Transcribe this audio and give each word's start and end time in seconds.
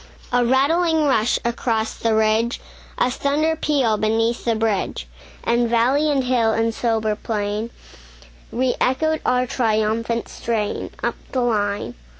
A 0.33 0.43
rattling 0.43 1.05
rush 1.05 1.37
across 1.45 1.93
the 1.93 2.15
ridge, 2.15 2.59
A 2.97 3.11
thunder 3.11 3.55
peal 3.55 3.97
beneath 3.97 4.45
the 4.45 4.55
bridge; 4.55 5.07
And 5.43 5.69
valley 5.69 6.09
and 6.09 6.23
hill 6.23 6.53
and 6.53 6.73
sober 6.73 7.15
plain 7.15 7.69
Re 8.51 8.73
echoed 8.81 9.21
our 9.27 9.45
triumphant 9.45 10.27
strain, 10.27 10.89
Up 11.03 11.13
the 11.33 11.41
line. 11.41 11.93